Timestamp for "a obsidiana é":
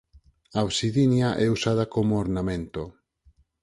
0.57-1.47